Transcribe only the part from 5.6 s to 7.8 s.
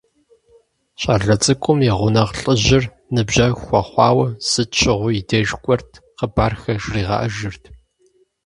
кӀуэрт, хъыбархэр жригъэӀэжырт.